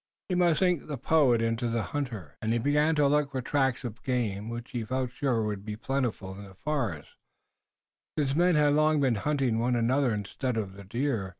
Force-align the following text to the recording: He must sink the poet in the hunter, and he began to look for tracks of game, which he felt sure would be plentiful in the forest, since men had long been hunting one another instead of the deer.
He 0.29 0.33
must 0.33 0.57
sink 0.57 0.87
the 0.87 0.97
poet 0.97 1.43
in 1.43 1.57
the 1.57 1.83
hunter, 1.83 2.35
and 2.41 2.51
he 2.51 2.57
began 2.57 2.95
to 2.95 3.05
look 3.05 3.29
for 3.29 3.39
tracks 3.43 3.83
of 3.83 4.01
game, 4.01 4.49
which 4.49 4.71
he 4.71 4.83
felt 4.83 5.11
sure 5.11 5.43
would 5.43 5.63
be 5.63 5.75
plentiful 5.75 6.33
in 6.33 6.45
the 6.45 6.55
forest, 6.55 7.09
since 8.17 8.35
men 8.35 8.55
had 8.55 8.73
long 8.73 8.99
been 8.99 9.13
hunting 9.13 9.59
one 9.59 9.75
another 9.75 10.11
instead 10.11 10.57
of 10.57 10.73
the 10.73 10.85
deer. 10.85 11.29